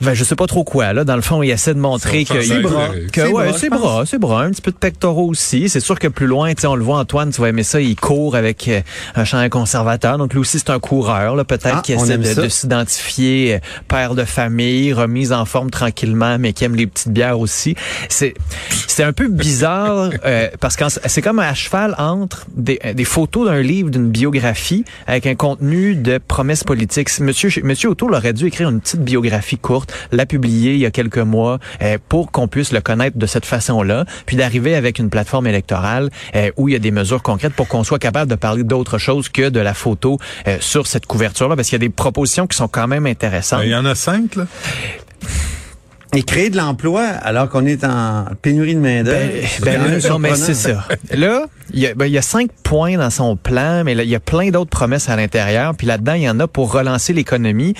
ben, 0.00 0.14
je 0.14 0.24
sais 0.24 0.36
pas 0.36 0.46
trop 0.46 0.64
quoi 0.64 0.92
là. 0.92 1.04
Dans 1.04 1.16
le 1.16 1.22
fond, 1.22 1.42
il 1.42 1.50
essaie 1.50 1.74
de 1.74 1.78
montrer 1.80 2.24
que, 2.24 2.34
il- 2.34 2.44
serré. 2.44 2.62
que 3.12 3.20
C'est 3.22 3.26
ouais, 3.28 3.48
bras, 3.50 3.58
c'est 3.58 3.68
bras, 3.70 4.02
c'est 4.06 4.18
bras, 4.18 4.42
un 4.42 4.50
petit 4.50 4.62
peu 4.62 4.70
de 4.70 4.76
pectoraux 4.76 5.28
aussi. 5.28 5.68
C'est 5.68 5.80
sûr 5.80 5.98
que 5.98 6.08
plus 6.08 6.26
loin, 6.26 6.52
tu 6.54 6.62
sais, 6.62 6.66
on 6.66 6.74
le 6.74 6.84
voit 6.84 6.98
Antoine, 6.98 7.30
tu 7.30 7.40
vas 7.40 7.48
aimer 7.48 7.62
ça, 7.62 7.80
il 7.80 7.96
court 7.96 8.36
avec 8.36 8.68
euh, 8.68 8.80
un 9.14 9.24
chandail 9.24 9.50
conservateur. 9.50 10.18
Donc 10.18 10.32
lui 10.32 10.40
aussi 10.40 10.58
c'est 10.58 10.70
un 10.70 10.78
coureur 10.78 11.34
là, 11.36 11.44
peut-être 11.44 11.76
Ah, 11.78 11.82
qui 11.82 11.92
essaie 11.92 12.18
de 12.18 12.48
s'identifier 12.48 13.54
euh, 13.54 13.58
père 13.88 14.14
de 14.14 14.24
famille, 14.24 14.92
remise 14.92 15.32
en 15.32 15.44
forme 15.44 15.70
tranquillement, 15.70 16.38
mais 16.38 16.52
qui 16.52 16.64
aime 16.64 16.74
les 16.76 16.86
petites 16.86 17.12
bières 17.12 17.40
aussi. 17.40 17.74
C'est 18.08 18.34
c'est 18.86 19.02
un 19.04 19.12
peu 19.12 19.28
bizarre 19.28 20.10
euh, 20.24 20.48
parce 20.60 20.76
que 20.76 20.84
c'est 21.06 21.22
comme 21.22 21.38
à 21.38 21.52
cheval 21.54 21.94
entre 21.98 22.46
des, 22.54 22.78
euh, 22.84 22.92
des 22.94 23.04
photos 23.04 23.46
d'un 23.46 23.60
livre, 23.60 23.90
d'une 23.90 24.08
biographie 24.10 24.84
avec 25.06 25.26
un 25.26 25.34
contenu 25.34 25.94
de 25.94 26.18
promesses 26.18 26.64
politiques. 26.64 27.08
Monsieur 27.20 27.50
Monsieur 27.62 27.90
O'Toole 27.90 28.14
aurait 28.14 28.32
dû 28.32 28.46
écrire 28.46 28.68
une 28.70 28.80
petite 28.80 29.00
biographie 29.02 29.58
courte, 29.58 29.85
la 30.12 30.26
publier 30.26 30.74
il 30.74 30.80
y 30.80 30.86
a 30.86 30.90
quelques 30.90 31.18
mois 31.18 31.58
euh, 31.82 31.98
pour 32.08 32.30
qu'on 32.30 32.48
puisse 32.48 32.72
le 32.72 32.80
connaître 32.80 33.18
de 33.18 33.26
cette 33.26 33.46
façon-là, 33.46 34.04
puis 34.26 34.36
d'arriver 34.36 34.74
avec 34.74 34.98
une 34.98 35.10
plateforme 35.10 35.46
électorale 35.46 36.10
euh, 36.34 36.50
où 36.56 36.68
il 36.68 36.72
y 36.72 36.76
a 36.76 36.80
des 36.80 36.90
mesures 36.90 37.22
concrètes 37.22 37.54
pour 37.54 37.68
qu'on 37.68 37.84
soit 37.84 37.98
capable 37.98 38.30
de 38.30 38.36
parler 38.36 38.64
d'autre 38.64 38.98
chose 38.98 39.28
que 39.28 39.48
de 39.48 39.60
la 39.60 39.74
photo 39.74 40.18
euh, 40.46 40.56
sur 40.60 40.86
cette 40.86 41.06
couverture-là, 41.06 41.56
parce 41.56 41.68
qu'il 41.68 41.76
y 41.76 41.82
a 41.82 41.86
des 41.86 41.92
propositions 41.92 42.46
qui 42.46 42.56
sont 42.56 42.68
quand 42.68 42.88
même 42.88 43.06
intéressantes. 43.06 43.60
Ben, 43.60 43.66
Il 43.66 43.72
y 43.72 43.76
en 43.76 43.84
a 43.84 43.94
cinq 43.94 44.36
là. 44.36 44.46
Et 46.14 46.22
créer 46.22 46.50
de 46.50 46.56
l'emploi 46.56 47.02
alors 47.02 47.50
qu'on 47.50 47.66
est 47.66 47.84
en 47.84 48.26
pénurie 48.40 48.74
de 48.74 48.80
main-d'œuvre. 48.80 49.32
Ben, 49.60 49.82
ben, 49.82 50.00
non, 50.08 50.18
mais 50.18 50.34
c'est 50.36 50.54
ça. 50.54 50.86
Là, 51.10 51.46
il 51.72 51.80
y, 51.80 51.86
a, 51.86 51.94
ben, 51.94 52.06
il 52.06 52.12
y 52.12 52.18
a 52.18 52.22
cinq 52.22 52.50
points 52.62 52.96
dans 52.96 53.10
son 53.10 53.36
plan, 53.36 53.82
mais 53.84 53.94
là, 53.94 54.02
il 54.02 54.08
y 54.08 54.14
a 54.14 54.20
plein 54.20 54.50
d'autres 54.50 54.70
promesses 54.70 55.08
à 55.08 55.16
l'intérieur. 55.16 55.74
Puis 55.76 55.86
là-dedans, 55.86 56.14
il 56.14 56.22
y 56.22 56.30
en 56.30 56.38
a 56.40 56.46
pour 56.46 56.72
relancer 56.72 57.12
l'économie 57.12 57.74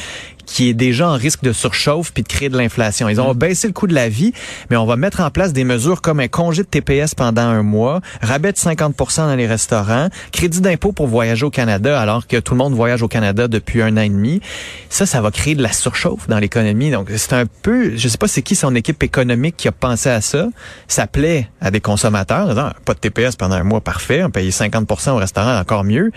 qui 0.46 0.68
est 0.68 0.74
déjà 0.74 1.08
en 1.08 1.14
risque 1.14 1.42
de 1.42 1.52
surchauffe 1.52 2.12
puis 2.12 2.22
de 2.22 2.28
créer 2.28 2.48
de 2.48 2.56
l'inflation. 2.56 3.08
Ils 3.08 3.20
ont 3.20 3.34
baissé 3.34 3.66
le 3.66 3.72
coût 3.72 3.86
de 3.86 3.94
la 3.94 4.08
vie, 4.08 4.32
mais 4.70 4.76
on 4.76 4.86
va 4.86 4.96
mettre 4.96 5.20
en 5.20 5.30
place 5.30 5.52
des 5.52 5.64
mesures 5.64 6.00
comme 6.00 6.20
un 6.20 6.28
congé 6.28 6.62
de 6.62 6.68
TPS 6.68 7.14
pendant 7.14 7.42
un 7.42 7.62
mois, 7.62 8.00
rabais 8.22 8.52
de 8.52 8.56
50 8.56 8.94
dans 9.18 9.36
les 9.36 9.46
restaurants, 9.46 10.08
crédit 10.32 10.60
d'impôt 10.60 10.92
pour 10.92 11.06
voyager 11.06 11.44
au 11.44 11.50
Canada 11.50 12.00
alors 12.00 12.26
que 12.26 12.38
tout 12.38 12.54
le 12.54 12.58
monde 12.58 12.74
voyage 12.74 13.02
au 13.02 13.08
Canada 13.08 13.48
depuis 13.48 13.82
un 13.82 13.96
an 13.96 14.02
et 14.02 14.08
demi. 14.08 14.40
Ça, 14.88 15.06
ça 15.06 15.20
va 15.20 15.30
créer 15.30 15.54
de 15.54 15.62
la 15.62 15.72
surchauffe 15.72 16.28
dans 16.28 16.38
l'économie. 16.38 16.90
Donc, 16.90 17.10
c'est 17.16 17.32
un 17.32 17.44
peu, 17.46 17.96
je 17.96 18.08
sais 18.08 18.18
pas 18.18 18.28
c'est 18.28 18.42
qui 18.42 18.54
son 18.54 18.74
équipe 18.74 19.02
économique 19.02 19.56
qui 19.56 19.68
a 19.68 19.72
pensé 19.72 20.08
à 20.08 20.20
ça. 20.20 20.48
Ça 20.88 21.06
plaît 21.06 21.48
à 21.60 21.70
des 21.70 21.80
consommateurs. 21.80 22.54
Non, 22.54 22.70
pas 22.84 22.94
de 22.94 22.98
TPS 22.98 23.36
pendant 23.36 23.56
un 23.56 23.64
mois, 23.64 23.80
parfait. 23.80 24.22
On 24.22 24.30
paye 24.30 24.50
50% 24.50 25.10
au 25.10 25.16
restaurant, 25.16 25.58
encore 25.58 25.84
mieux. 25.84 26.12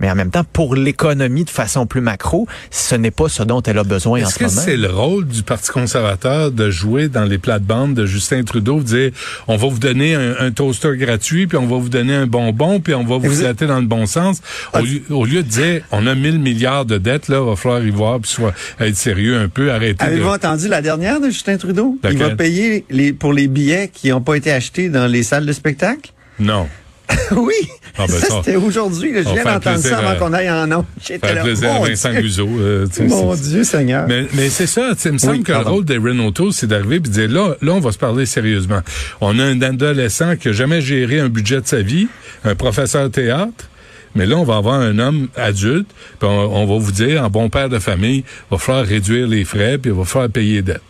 Mais 0.00 0.10
en 0.10 0.14
même 0.14 0.30
temps, 0.30 0.44
pour 0.52 0.74
l'économie 0.74 1.44
de 1.44 1.50
façon 1.50 1.86
plus 1.86 2.00
macro, 2.00 2.46
ce 2.70 2.94
n'est 2.94 3.10
pas 3.10 3.28
ce 3.28 3.42
dont 3.42 3.62
elle 3.62 3.78
a 3.78 3.84
besoin 3.84 4.20
en 4.20 4.22
Est-ce 4.22 4.34
ce 4.34 4.38
que 4.38 4.44
moment. 4.44 4.60
c'est 4.60 4.76
le 4.76 4.90
rôle 4.90 5.26
du 5.26 5.42
Parti 5.42 5.70
conservateur 5.70 6.50
de 6.50 6.70
jouer 6.70 7.08
dans 7.08 7.24
les 7.24 7.38
plates-bandes 7.38 7.94
de 7.94 8.06
Justin 8.06 8.44
Trudeau, 8.44 8.78
de 8.78 8.84
dire 8.84 9.10
on 9.46 9.56
va 9.56 9.68
vous 9.68 9.78
donner 9.78 10.14
un, 10.14 10.34
un 10.38 10.50
toaster 10.50 10.96
gratuit, 10.96 11.46
puis 11.46 11.58
on 11.58 11.66
va 11.66 11.76
vous 11.76 11.88
donner 11.88 12.14
un 12.14 12.26
bonbon, 12.26 12.80
puis 12.80 12.94
on 12.94 13.04
va 13.04 13.18
vous 13.18 13.28
vous 13.28 13.34
flatter 13.34 13.66
dans 13.66 13.80
le 13.80 13.86
bon 13.86 14.06
sens, 14.06 14.40
au, 14.74 14.80
lieu, 14.80 15.02
au 15.10 15.24
lieu 15.24 15.42
de 15.42 15.48
dire 15.48 15.82
on 15.90 16.06
a 16.06 16.14
1000 16.14 16.38
milliards 16.38 16.84
de 16.84 16.98
dettes, 16.98 17.28
là, 17.28 17.40
va 17.40 17.56
falloir 17.56 17.82
y 17.82 17.90
voir, 17.90 18.20
puis 18.20 18.30
soit 18.30 18.54
être 18.80 18.96
sérieux 18.96 19.38
un 19.38 19.48
peu, 19.48 19.70
arrêter 19.70 20.04
de... 20.04 20.10
Avez-vous 20.10 20.28
entendu 20.28 20.68
la 20.68 20.82
dernière 20.82 21.20
de 21.20 21.26
Justin 21.26 21.56
Trudeau? 21.56 21.98
Il 22.10 22.18
va 22.18 22.30
payer 22.30 22.84
les, 22.90 23.12
pour 23.12 23.32
les 23.32 23.48
billets 23.48 23.90
qui 23.92 24.10
n'ont 24.10 24.20
pas 24.20 24.36
été 24.36 24.52
achetés 24.52 24.88
dans 24.88 25.06
les 25.06 25.22
salles 25.22 25.46
de 25.46 25.52
spectacle? 25.52 26.12
Non. 26.38 26.68
oui, 27.36 27.54
Ah, 27.96 28.04
ben, 28.06 28.08
ça, 28.08 28.26
ça, 28.26 28.34
c'était 28.44 28.56
aujourd'hui. 28.56 29.12
là. 29.12 29.22
Je 29.22 29.28
viens 29.30 29.44
d'entendre 29.44 29.78
ça 29.78 29.98
avant 29.98 30.08
à- 30.10 30.14
qu'on 30.16 30.32
aille 30.32 30.50
en 30.50 30.66
nom. 30.66 30.84
J'étais 31.04 31.34
là, 31.34 31.42
plaisir 31.42 31.70
à 31.70 31.74
mon 31.74 31.84
Vincent 31.84 32.10
Dieu. 32.10 32.20
Guzzo. 32.22 32.46
euh, 32.58 32.86
tu 32.86 32.92
sais, 32.94 33.02
Mon 33.04 33.34
c'est- 33.34 33.48
Dieu 33.48 33.64
Seigneur. 33.64 34.06
Mais, 34.08 34.26
mais 34.34 34.48
c'est 34.50 34.66
ça, 34.66 34.90
tu 34.94 35.00
sais, 35.00 35.08
il 35.08 35.12
me 35.12 35.18
semble 35.18 35.32
Oui, 35.38 35.42
que 35.42 35.52
le 35.52 35.58
rôle 35.58 35.84
des 35.84 35.96
Renault, 35.96 36.32
c'est 36.52 36.66
d'arriver 36.66 36.96
et 36.96 37.00
de 37.00 37.08
dire 37.08 37.30
là, 37.30 37.54
là, 37.62 37.72
on 37.72 37.80
va 37.80 37.92
se 37.92 37.98
parler 37.98 38.26
sérieusement. 38.26 38.80
On 39.20 39.38
a 39.38 39.44
un 39.44 39.60
adolescent 39.62 40.36
qui 40.36 40.48
a 40.48 40.52
jamais 40.52 40.80
géré 40.80 41.20
un 41.20 41.28
budget 41.28 41.60
de 41.60 41.66
sa 41.66 41.80
vie, 41.80 42.08
un 42.44 42.54
professeur 42.54 43.04
de 43.04 43.08
théâtre. 43.08 43.68
Mais 44.14 44.26
là, 44.26 44.36
on 44.36 44.44
va 44.44 44.56
avoir 44.56 44.80
un 44.80 44.98
homme 44.98 45.28
adulte, 45.36 45.88
puis 46.18 46.28
on, 46.28 46.62
on 46.62 46.66
va 46.66 46.78
vous 46.82 46.92
dire, 46.92 47.22
en 47.22 47.30
bon 47.30 47.48
père 47.50 47.68
de 47.68 47.78
famille, 47.78 48.18
il 48.18 48.50
va 48.50 48.58
falloir 48.58 48.84
réduire 48.84 49.26
les 49.28 49.44
frais, 49.44 49.78
puis 49.78 49.90
il 49.90 49.96
va 49.96 50.04
falloir 50.04 50.30
payer 50.30 50.56
les 50.56 50.62
dettes. 50.62 50.82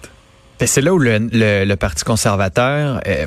Ben, 0.60 0.66
c'est 0.66 0.80
là 0.80 0.94
où 0.94 0.98
le, 0.98 1.18
le- 1.32 1.64
le 1.64 1.76
Parti 1.76 2.04
conservateur 2.04 3.00
euh, 3.06 3.26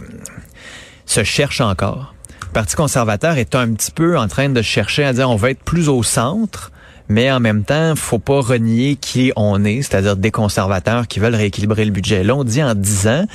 se 1.05 1.23
cherche 1.23 1.61
encore. 1.61 2.13
Le 2.51 2.53
Parti 2.53 2.75
conservateur 2.75 3.37
est 3.37 3.55
un 3.55 3.71
petit 3.71 3.91
peu 3.91 4.19
en 4.19 4.27
train 4.27 4.49
de 4.49 4.61
chercher 4.61 5.05
à 5.05 5.13
dire 5.13 5.29
on 5.29 5.37
va 5.37 5.51
être 5.51 5.63
plus 5.63 5.87
au 5.87 6.03
centre, 6.03 6.73
mais 7.07 7.31
en 7.31 7.39
même 7.39 7.63
temps, 7.63 7.95
faut 7.95 8.19
pas 8.19 8.41
renier 8.41 8.97
qui 8.97 9.31
on 9.37 9.63
est, 9.63 9.81
c'est-à-dire 9.81 10.17
des 10.17 10.31
conservateurs 10.31 11.07
qui 11.07 11.19
veulent 11.19 11.33
rééquilibrer 11.33 11.85
le 11.85 11.91
budget. 11.91 12.25
Là, 12.25 12.35
on 12.35 12.43
dit 12.43 12.61
en 12.61 12.75
10 12.75 13.07
ans, 13.07 13.25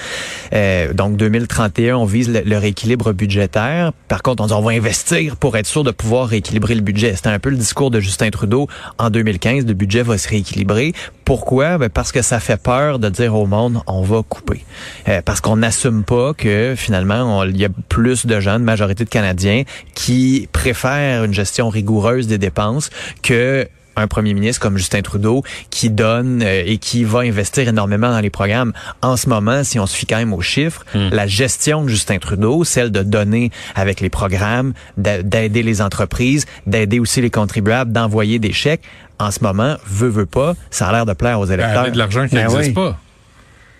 euh, 0.52 0.92
donc 0.92 1.16
2031, 1.16 1.96
on 1.96 2.04
vise 2.04 2.28
le, 2.28 2.42
le 2.44 2.58
rééquilibre 2.58 3.14
budgétaire. 3.14 3.94
Par 4.08 4.23
contre, 4.23 4.42
on 4.42 4.49
dit 4.49 4.52
on 4.52 4.61
va 4.61 4.73
investir 4.73 5.37
pour 5.37 5.56
être 5.56 5.66
sûr 5.66 5.82
de 5.82 5.92
pouvoir 5.92 6.28
rééquilibrer 6.28 6.75
le 6.75 6.82
budget. 6.82 7.16
C'était 7.16 7.30
un 7.30 7.38
peu 7.38 7.49
le 7.49 7.56
discours 7.56 7.90
de 7.90 8.00
Justin 8.00 8.28
Trudeau 8.28 8.68
en 8.99 9.08
2015, 9.08 9.64
le 9.64 9.73
budget 9.73 10.02
va 10.02 10.18
se 10.18 10.28
rééquilibrer. 10.28 10.92
Pourquoi? 11.26 11.76
Ben 11.76 11.88
parce 11.88 12.12
que 12.12 12.23
ça 12.23 12.38
fait 12.38 12.56
peur 12.56 13.00
de 13.00 13.09
dire 13.09 13.35
au 13.35 13.47
monde, 13.47 13.80
on 13.88 14.02
va 14.02 14.23
couper. 14.23 14.64
Euh, 15.09 15.21
parce 15.25 15.40
qu'on 15.40 15.56
n'assume 15.56 16.04
pas 16.04 16.35
que 16.35 16.75
finalement, 16.76 17.42
il 17.42 17.56
y 17.56 17.64
a 17.64 17.68
plus 17.88 18.26
de 18.26 18.38
gens, 18.38 18.59
une 18.59 18.62
majorité 18.62 19.04
de 19.04 19.11
Canadiens, 19.11 19.64
qui 19.97 20.49
préfèrent 20.52 21.25
une 21.25 21.35
gestion 21.35 21.68
rigoureuse 21.68 22.28
des 22.28 22.38
dépenses 22.38 22.90
que 23.23 23.68
un 23.96 24.06
premier 24.06 24.34
ministre 24.34 24.60
comme 24.60 24.76
Justin 24.76 25.02
Trudeau 25.02 25.42
qui 25.70 25.90
donne 25.90 26.42
euh, 26.42 26.62
et 26.66 26.78
qui 26.78 27.04
va 27.04 27.20
investir 27.20 27.66
énormément 27.68 28.10
dans 28.10 28.20
les 28.20 28.30
programmes. 28.30 28.72
En 29.02 29.16
ce 29.16 29.28
moment, 29.28 29.64
si 29.64 29.78
on 29.80 29.86
se 29.86 29.96
fie 29.96 30.06
quand 30.06 30.16
même 30.18 30.32
aux 30.32 30.42
chiffres, 30.42 30.84
la 30.94 31.26
gestion 31.26 31.82
de 31.82 31.88
Justin 31.88 32.18
Trudeau, 32.18 32.64
celle 32.64 32.90
de 32.90 33.02
donner 33.02 33.50
avec 33.74 34.00
les 34.00 34.10
programmes, 34.10 34.72
d'a- 34.96 35.22
d'aider 35.22 35.62
les 35.62 35.80
entreprises, 35.82 36.46
d'aider 36.66 36.98
aussi 36.98 37.20
les 37.20 37.30
contribuables, 37.30 37.92
d'envoyer 37.92 38.38
des 38.38 38.52
chèques, 38.52 38.82
en 39.18 39.30
ce 39.30 39.38
moment, 39.42 39.76
veut, 39.86 40.08
veut 40.08 40.26
pas, 40.26 40.54
ça 40.70 40.88
a 40.88 40.92
l'air 40.92 41.06
de 41.06 41.14
plaire 41.14 41.40
aux 41.40 41.46
Ben, 41.46 41.54
électeurs. 41.54 41.80
avec 41.80 41.92
de 41.94 41.98
l'argent 41.98 42.28
qui 42.28 42.34
Ben 42.34 42.48
n'existe 42.48 42.68
oui. 42.68 42.72
pas. 42.74 42.98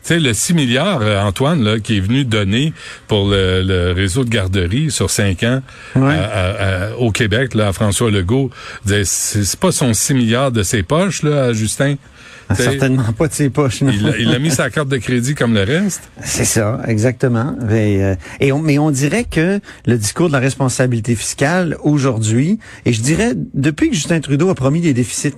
Tu 0.07 0.15
sais, 0.15 0.21
le 0.21 0.33
6 0.35 0.55
milliards, 0.55 1.01
euh, 1.03 1.21
Antoine, 1.21 1.65
là, 1.65 1.81
qui 1.81 1.97
est 1.97 2.01
venu 2.01 2.25
donner 2.25 2.73
pour 3.09 3.29
le, 3.29 3.63
le 3.63 3.91
réseau 3.91 4.23
de 4.23 4.31
garderie 4.31 4.93
sur 4.93 5.11
5 5.11 5.43
ans 5.43 5.63
Ouais. 5.97 6.15
à- 6.15 6.23
à- 6.23 6.91
à- 6.91 6.97
au 6.97 7.11
Québec, 7.11 7.55
là, 7.55 7.67
à 7.69 7.73
François 7.73 8.09
Legault, 8.13 8.51
c'est 9.05 9.57
pas 9.59 9.73
son 9.73 9.93
6 9.95 10.15
milliards 10.15 10.53
de 10.53 10.63
ses 10.63 10.85
poches, 10.85 11.25
là, 11.25 11.47
à 11.47 11.53
Justin. 11.53 11.97
Ah, 12.49 12.55
Certainement 12.55 13.13
pas 13.19 13.27
de 13.27 13.33
ses 13.33 13.51
poches. 13.51 13.81
non. 13.83 13.91
Il 13.93 14.07
a- 14.07 14.17
il 14.19 14.33
a 14.33 14.39
mis 14.39 14.53
sa 14.53 14.71
carte 14.71 14.87
de 14.89 14.99
crédit 14.99 15.35
comme 15.35 15.53
le 15.55 15.65
reste. 15.65 16.03
C'est 16.23 16.45
ça, 16.45 16.81
exactement. 16.87 17.57
Mais, 17.69 18.01
euh, 18.05 18.15
et 18.39 18.53
on, 18.53 18.61
mais 18.61 18.79
on 18.79 18.93
dirait 18.93 19.25
que 19.25 19.59
le 19.87 19.99
discours 19.99 20.29
de 20.29 20.33
la 20.33 20.39
responsabilité 20.39 21.17
fiscale 21.17 21.77
aujourd'hui, 21.83 22.61
et 22.85 22.93
je 22.93 23.01
dirais 23.01 23.33
depuis 23.55 23.89
que 23.91 23.97
Justin 23.97 24.21
Trudeau 24.21 24.49
a 24.51 24.55
promis 24.55 24.81
des 24.81 24.95
déficits, 24.95 25.35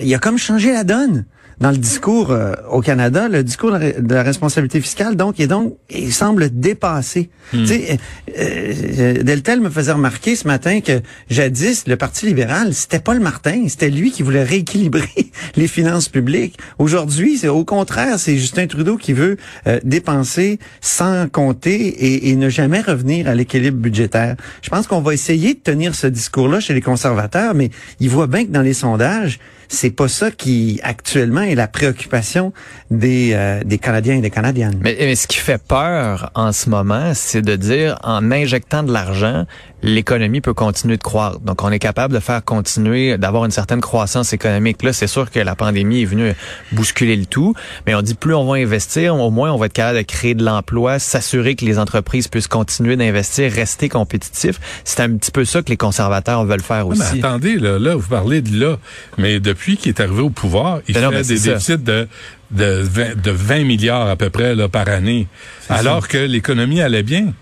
il 0.00 0.14
a 0.14 0.18
comme 0.18 0.38
changé 0.38 0.72
la 0.72 0.84
donne 0.84 1.26
dans 1.60 1.70
le 1.70 1.78
discours 1.78 2.30
euh, 2.30 2.52
au 2.70 2.80
Canada, 2.80 3.28
le 3.28 3.42
discours 3.42 3.72
de 3.72 4.14
la, 4.14 4.22
responsabilité 4.22 4.80
fiscale, 4.80 5.16
donc, 5.16 5.40
et 5.40 5.46
donc, 5.46 5.76
il 5.90 6.12
semble 6.12 6.50
dépassé. 6.50 7.30
Tu 7.52 7.66
sais, 7.66 7.98
euh, 8.38 9.22
Deltel 9.22 9.60
me 9.60 9.70
faisait 9.70 9.92
remarquer 9.92 10.36
ce 10.36 10.46
matin 10.46 10.80
que 10.80 11.00
jadis, 11.30 11.86
le 11.86 11.96
Parti 11.96 12.26
libéral, 12.26 12.74
c'était 12.74 12.98
pas 12.98 13.14
le 13.14 13.20
Martin, 13.20 13.68
c'était 13.68 13.88
lui 13.88 14.10
qui 14.10 14.22
voulait 14.22 14.42
rééquilibrer 14.42 15.30
les 15.56 15.68
finances 15.68 16.08
publiques. 16.08 16.58
Aujourd'hui, 16.78 17.38
c'est 17.38 17.48
au 17.48 17.64
contraire, 17.64 18.18
c'est 18.18 18.36
Justin 18.36 18.66
Trudeau 18.66 18.96
qui 18.96 19.12
veut 19.12 19.36
euh, 19.66 19.80
dépenser 19.84 20.58
sans 20.80 21.28
compter 21.28 21.74
et, 21.74 22.30
et 22.30 22.36
ne 22.36 22.48
jamais 22.48 22.80
revenir 22.80 23.28
à 23.28 23.34
l'équilibre 23.34 23.78
budgétaire. 23.78 24.36
Je 24.60 24.68
pense 24.68 24.86
qu'on 24.86 25.00
va 25.00 25.14
essayer 25.14 25.54
de 25.54 25.60
tenir 25.60 25.94
ce 25.94 26.06
discours-là 26.06 26.60
chez 26.60 26.74
les 26.74 26.82
conservateurs, 26.82 27.54
mais 27.54 27.70
ils 28.00 28.10
voient 28.10 28.26
bien 28.26 28.44
que 28.44 28.50
dans 28.50 28.62
les 28.62 28.74
sondages, 28.74 29.38
c'est 29.68 29.90
pas 29.90 30.08
ça 30.08 30.30
qui 30.30 30.80
actuellement 30.82 31.42
est 31.42 31.54
la 31.54 31.68
préoccupation 31.68 32.52
des, 32.90 33.30
euh, 33.34 33.62
des 33.64 33.78
Canadiens 33.78 34.16
et 34.16 34.20
des 34.20 34.30
Canadiennes. 34.30 34.78
Mais, 34.82 34.96
mais 34.98 35.14
ce 35.14 35.26
qui 35.26 35.38
fait 35.38 35.62
peur 35.62 36.30
en 36.34 36.52
ce 36.52 36.68
moment, 36.70 37.12
c'est 37.14 37.42
de 37.42 37.56
dire 37.56 37.98
en 38.02 38.30
injectant 38.30 38.82
de 38.82 38.92
l'argent, 38.92 39.44
l'économie 39.82 40.40
peut 40.40 40.54
continuer 40.54 40.96
de 40.96 41.02
croître. 41.02 41.38
Donc, 41.40 41.62
on 41.62 41.70
est 41.70 41.78
capable 41.78 42.14
de 42.14 42.20
faire 42.20 42.42
continuer, 42.44 43.18
d'avoir 43.18 43.44
une 43.44 43.50
certaine 43.50 43.80
croissance 43.80 44.32
économique. 44.32 44.82
Là, 44.82 44.92
c'est 44.92 45.06
sûr 45.06 45.30
que 45.30 45.38
la 45.38 45.54
pandémie 45.54 46.02
est 46.02 46.06
venue 46.06 46.32
bousculer 46.72 47.16
le 47.16 47.26
tout, 47.26 47.54
mais 47.86 47.94
on 47.94 48.02
dit 48.02 48.14
plus 48.14 48.34
on 48.34 48.44
va 48.46 48.56
investir, 48.56 49.14
au 49.16 49.30
moins 49.30 49.52
on 49.52 49.58
va 49.58 49.66
être 49.66 49.72
capable 49.72 49.98
de 49.98 50.02
créer 50.02 50.34
de 50.34 50.44
l'emploi, 50.44 50.98
s'assurer 50.98 51.54
que 51.54 51.64
les 51.64 51.78
entreprises 51.78 52.28
puissent 52.28 52.48
continuer 52.48 52.96
d'investir, 52.96 53.52
rester 53.52 53.88
compétitifs. 53.88 54.58
C'est 54.84 55.00
un 55.00 55.16
petit 55.16 55.30
peu 55.30 55.44
ça 55.44 55.62
que 55.62 55.68
les 55.70 55.76
conservateurs 55.76 56.44
veulent 56.44 56.60
faire 56.62 56.86
Ah, 56.86 56.94
mais 56.94 57.00
aussi. 57.04 57.18
attendez, 57.18 57.56
là, 57.56 57.78
là, 57.78 57.94
vous 57.94 58.08
parlez 58.08 58.40
de 58.42 58.58
là. 58.58 58.78
Mais 59.18 59.40
depuis 59.56 59.76
qu'il 59.78 59.88
est 59.88 60.00
arrivé 60.00 60.20
au 60.20 60.30
pouvoir, 60.30 60.80
il 60.86 60.94
Ben 60.94 61.02
non, 61.02 61.10
fait 61.10 61.16
mais 61.16 61.22
des 61.24 61.36
ça. 61.38 61.52
déficits 61.54 61.78
de, 61.78 62.06
de, 62.50 62.82
20, 62.82 63.20
de 63.22 63.30
20 63.30 63.64
milliards 63.64 64.08
à 64.08 64.16
peu 64.16 64.28
près 64.30 64.54
là, 64.54 64.68
par 64.68 64.88
année. 64.88 65.26
Alors 65.68 66.08
que 66.08 66.18
l'économie 66.18 66.80
allait 66.82 67.02
bien. 67.02 67.32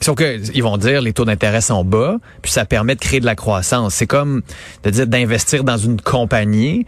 Sauf 0.00 0.16
que 0.16 0.40
ils 0.54 0.62
vont 0.62 0.78
dire 0.78 1.02
les 1.02 1.12
taux 1.12 1.26
d'intérêt 1.26 1.60
sont 1.60 1.84
bas, 1.84 2.16
puis 2.40 2.50
ça 2.50 2.64
permet 2.64 2.94
de 2.94 3.00
créer 3.00 3.20
de 3.20 3.26
la 3.26 3.34
croissance. 3.34 3.94
C'est 3.94 4.06
comme 4.06 4.40
de 4.82 4.90
dire 4.90 5.06
d'investir 5.06 5.62
dans 5.62 5.76
une 5.76 6.00
compagnie. 6.00 6.86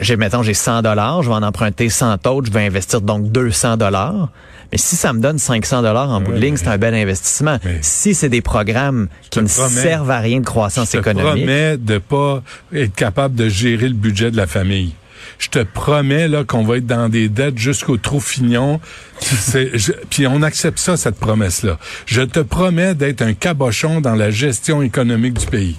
J'ai 0.00 0.16
mettons 0.16 0.42
j'ai 0.42 0.54
100 0.54 0.82
dollars, 0.82 1.22
je 1.22 1.28
vais 1.28 1.34
en 1.34 1.42
emprunter 1.42 1.88
100 1.88 2.26
autres, 2.28 2.46
je 2.48 2.52
vais 2.52 2.64
investir 2.66 3.00
donc 3.00 3.30
200 3.32 3.76
dollars. 3.78 4.28
Mais 4.70 4.78
si 4.78 4.96
ça 4.96 5.12
me 5.12 5.20
donne 5.20 5.38
500 5.38 5.82
dollars 5.82 6.10
en 6.10 6.20
bout 6.20 6.32
de 6.32 6.38
ligne, 6.38 6.56
c'est 6.56 6.68
un 6.68 6.76
bel 6.78 6.94
investissement. 6.94 7.58
si 7.80 8.14
c'est 8.14 8.28
des 8.28 8.42
programmes 8.42 9.08
qui 9.30 9.40
ne 9.40 9.46
promets- 9.46 9.68
servent 9.82 10.10
à 10.10 10.18
rien 10.20 10.40
de 10.40 10.44
croissance 10.44 10.88
Je 10.92 10.98
te 10.98 10.98
économique, 10.98 11.44
promets 11.46 11.76
de 11.78 11.98
pas 11.98 12.42
être 12.74 12.94
capable 12.94 13.34
de 13.34 13.48
gérer 13.48 13.88
le 13.88 13.94
budget 13.94 14.30
de 14.30 14.36
la 14.36 14.46
famille. 14.46 14.92
Je 15.38 15.48
te 15.48 15.60
promets 15.60 16.28
là 16.28 16.44
qu'on 16.44 16.64
va 16.64 16.76
être 16.78 16.86
dans 16.86 17.08
des 17.08 17.28
dettes 17.28 17.58
jusqu'au 17.58 17.96
trou 17.96 18.20
fignon. 18.20 18.80
Puis 20.10 20.26
on 20.26 20.42
accepte 20.42 20.78
ça, 20.78 20.96
cette 20.96 21.16
promesse-là. 21.18 21.78
Je 22.06 22.22
te 22.22 22.40
promets 22.40 22.94
d'être 22.94 23.22
un 23.22 23.34
cabochon 23.34 24.00
dans 24.00 24.14
la 24.14 24.30
gestion 24.30 24.82
économique 24.82 25.34
du 25.34 25.46
pays. 25.46 25.76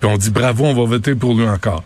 Puis 0.00 0.10
on 0.10 0.16
dit 0.16 0.30
bravo, 0.30 0.64
on 0.64 0.74
va 0.74 0.84
voter 0.84 1.14
pour 1.14 1.34
lui 1.34 1.48
encore. 1.48 1.84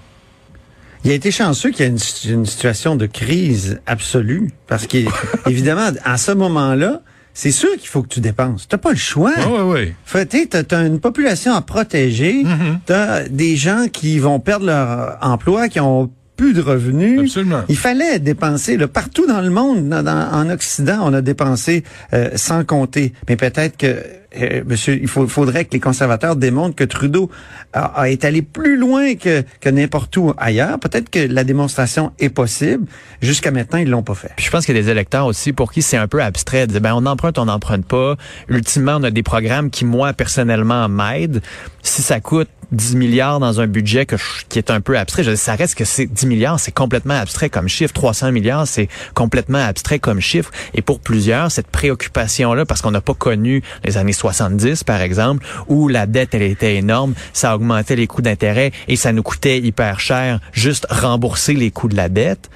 Il 1.05 1.11
a 1.11 1.15
été 1.15 1.31
chanceux 1.31 1.71
qu'il 1.71 1.87
y 1.87 1.89
ait 1.89 1.93
une, 1.93 2.31
une 2.41 2.47
situation 2.47 2.95
de 2.97 3.07
crise 3.07 3.81
absolue, 3.87 4.51
parce 4.67 4.87
qu'évidemment, 4.87 5.89
à 6.05 6.17
ce 6.19 6.33
moment-là, 6.33 7.01
c'est 7.33 7.53
sûr 7.53 7.71
qu'il 7.79 7.89
faut 7.89 8.03
que 8.03 8.09
tu 8.09 8.21
dépenses. 8.21 8.67
T'as 8.69 8.77
pas 8.77 8.91
le 8.91 8.97
choix. 8.97 9.33
Oui, 9.39 9.61
oui, 9.63 9.95
oui. 10.15 10.47
T'as, 10.49 10.85
une 10.87 11.01
population 11.01 11.55
à 11.55 11.63
protéger, 11.63 12.43
Mm-hmm. 12.45 12.79
t'as 12.87 13.29
des 13.29 13.57
gens 13.57 13.87
qui 13.91 14.19
vont 14.19 14.41
perdre 14.41 14.67
leur 14.67 15.17
emploi, 15.23 15.69
qui 15.69 15.81
ont 15.81 16.11
plus 16.37 16.53
de 16.55 16.61
revenus. 16.61 17.21
Absolument. 17.21 17.63
Il 17.69 17.77
fallait 17.77 18.19
dépenser 18.19 18.77
là, 18.77 18.89
partout 18.89 19.27
dans 19.27 19.41
le 19.43 19.51
monde, 19.51 19.89
dans- 19.89 20.03
dans- 20.03 20.29
en 20.33 20.51
Occident, 20.51 20.99
on 21.03 21.13
a 21.15 21.21
dépensé 21.23 21.85
euh, 22.15 22.31
sans 22.35 22.65
compter. 22.65 23.13
Mais 23.29 23.37
peut-être 23.37 23.77
que 23.77 24.03
euh, 24.39 24.63
monsieur, 24.67 24.99
il 25.01 25.09
faudrait 25.09 25.65
que 25.65 25.73
les 25.73 25.81
conservateurs 25.81 26.37
démontrent 26.37 26.77
que 26.77 26.85
Trudeau 26.85 27.31
a, 27.73 28.01
a 28.03 28.09
été 28.09 28.27
allé 28.27 28.43
plus 28.43 28.77
loin 28.77 29.15
que, 29.15 29.43
que 29.61 29.69
n'importe 29.69 30.17
où 30.17 30.33
ailleurs. 30.39 30.79
Peut-être 30.79 31.11
que 31.11 31.19
la 31.19 31.45
démonstration 31.45 32.13
est 32.19 32.29
possible. 32.31 32.87
Jusqu'à 33.23 33.51
maintenant, 33.51 33.79
ils 33.79 33.89
l'ont 33.91 34.03
pas 34.03 34.15
fait. 34.15 34.31
Puis 34.37 34.47
je 34.47 34.51
pense 34.51 34.67
qu'il 34.67 34.77
y 34.77 34.79
a 34.79 34.83
des 34.83 34.89
électeurs 34.91 35.27
aussi 35.27 35.53
pour 35.53 35.73
qui 35.73 35.83
c'est 35.83 35.97
un 35.97 36.09
peu 36.09 36.23
abstrait 36.23 36.67
de 36.67 36.73
dire, 36.73 36.81
ben 36.81 36.93
on 36.95 37.07
emprunte, 37.07 37.39
on 37.39 37.47
n'emprunte 37.47 37.85
pas. 37.87 38.17
Ultimement, 38.49 38.97
on 38.99 39.03
a 39.05 39.11
des 39.11 39.23
programmes 39.23 39.71
qui, 39.71 39.85
moi, 39.85 40.13
personnellement, 40.13 40.89
m'aident. 40.89 41.43
Si 41.83 42.03
ça 42.03 42.21
coûte 42.21 42.49
10 42.73 42.95
milliards 42.95 43.41
dans 43.41 43.61
un 43.61 43.67
budget 43.67 44.07
que 44.07 44.17
je- 44.17 44.45
qui 44.49 44.59
est 44.59 44.71
un 44.71 44.81
peu 44.81 44.97
abstrait, 44.97 45.25
je 45.25 45.35
ça 45.35 45.57
reste 45.57 45.75
que 45.75 45.85
c'est 45.85 46.07
10 46.07 46.27
milliards, 46.27 46.61
c'est 46.61 46.71
complètement 46.71 47.15
abstrait 47.15 47.51
comme 47.51 47.67
chiffre. 47.69 47.93
300 47.93 48.31
milliards, 48.31 48.69
c'est 48.69 48.89
complètement 49.15 49.59
abstrait 49.59 49.99
comme 49.99 50.21
chiffre. 50.21 50.53
Et 50.75 50.83
pour 50.83 51.01
plusieurs, 51.01 51.51
cette 51.51 51.67
préoccupation-là, 51.67 52.65
parce 52.67 52.81
qu'on 52.83 52.93
n'a 52.93 53.01
pas 53.01 53.15
connu 53.15 53.63
les 53.85 53.97
années 53.99 54.13
70, 54.21 54.85
par 54.85 55.01
exemple, 55.01 55.47
où 55.67 55.89
la 55.89 56.07
dette, 56.07 56.35
elle 56.35 56.43
était 56.43 56.77
énorme, 56.77 57.15
ça 57.33 57.55
augmentait 57.55 57.97
les 57.97 58.07
coûts 58.07 58.21
d'intérêt 58.23 58.71
et 58.87 58.97
ça 58.97 59.13
nous 59.13 59.23
coûtait 59.23 59.59
hyper 59.59 59.99
cher 59.99 60.41
juste 60.53 60.87
rembourser 60.91 61.55
les 61.55 61.71
coûts 61.71 61.89
de 61.89 61.97
la 61.97 62.09
dette 62.09 62.51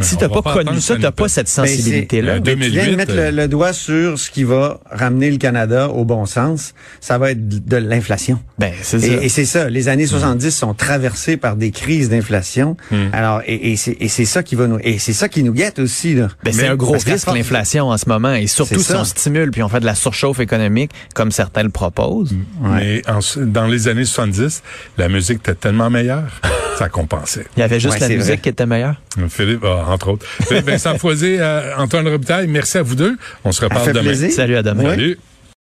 Si 0.00 0.16
t'as 0.16 0.28
pas 0.28 0.42
pas 0.42 0.52
connu 0.54 0.80
ça, 0.80 0.96
t'as 1.00 1.10
pas 1.12 1.28
cette 1.28 1.46
Ben, 1.46 1.66
sensibilité-là. 1.66 2.40
Ben, 2.40 2.58
Mais 2.58 2.66
tu 2.66 2.72
viens 2.72 2.82
de 2.82 2.90
2008, 2.90 2.96
mettre 2.96 3.14
le, 3.14 3.20
euh, 3.20 3.30
le 3.30 3.48
doigt 3.48 3.72
sur 3.72 4.18
ce 4.18 4.30
qui 4.30 4.44
va 4.44 4.80
ramener 4.90 5.30
le 5.30 5.38
Canada 5.38 5.88
au 5.88 6.04
bon 6.04 6.26
sens. 6.26 6.74
Ça 7.00 7.18
va 7.18 7.32
être 7.32 7.48
de 7.66 7.76
l'inflation. 7.76 8.40
Ben, 8.58 8.72
c'est 8.82 8.98
ça. 9.00 9.06
Et, 9.06 9.26
et 9.26 9.28
c'est 9.28 9.44
ça, 9.44 9.68
les 9.68 9.88
années 9.88 10.06
70 10.06 10.50
sont 10.50 10.74
traversées 10.74 11.36
par 11.36 11.56
des 11.56 11.70
crises 11.70 12.08
d'inflation. 12.10 12.76
Alors, 13.12 13.42
et, 13.46 13.72
et 13.72 13.76
c'est 13.76 13.96
et 14.00 14.08
c'est 14.08 14.24
ça 14.24 14.42
qui 14.42 14.54
va 14.54 14.66
nous, 14.66 14.78
et 14.82 14.98
c'est 14.98 15.12
ça 15.12 15.28
qui 15.28 15.42
nous 15.42 15.52
guette 15.52 15.78
aussi 15.78 16.14
là. 16.14 16.28
Ben, 16.44 16.52
c'est 16.52 16.66
un 16.68 16.76
gros 16.76 16.92
risque, 16.92 17.26
l'inflation 17.26 17.88
en 17.88 17.96
ce 17.98 18.08
moment. 18.08 18.34
Et 18.34 18.46
surtout 18.46 18.78
si 18.78 18.84
ça. 18.84 19.00
on 19.00 19.04
stimule 19.04 19.50
puis 19.50 19.62
on 19.62 19.68
fait 19.68 19.80
de 19.80 19.86
la 19.86 19.94
surchauffe 19.94 20.40
économique, 20.40 20.90
comme 21.14 21.30
certains 21.32 21.62
le 21.62 21.70
proposent. 21.70 22.34
Mais 22.62 23.02
en- 23.08 23.18
dans 23.46 23.66
les 23.66 23.88
années 23.88 24.04
70, 24.04 24.62
la 24.96 25.08
musique 25.08 25.38
était 25.38 25.54
tellement 25.54 25.90
meilleure, 25.90 26.40
ça 26.78 26.88
compensait. 26.88 27.46
Il 27.56 27.60
y 27.60 27.62
avait 27.62 27.80
juste 27.80 27.94
Ouais, 27.94 28.00
la 28.00 28.08
musique 28.08 28.24
vrai. 28.24 28.38
qui 28.38 28.48
était 28.48 28.66
meilleure? 28.66 29.00
Philippe, 29.28 29.64
ah, 29.64 29.84
entre 29.90 30.08
autres. 30.12 30.26
Vincent 30.64 30.98
Foisé, 30.98 31.38
euh, 31.40 31.76
Antoine 31.76 32.08
Robitaille, 32.08 32.46
merci 32.48 32.78
à 32.78 32.82
vous 32.82 32.94
deux. 32.94 33.16
On 33.44 33.52
se 33.52 33.62
reparle 33.62 33.88
demain. 33.92 34.02
plaisir. 34.02 34.30
Salut, 34.30 34.56
à 34.56 34.62
demain. 34.62 34.84
Ouais. 34.84 34.90
Salut. 34.90 35.18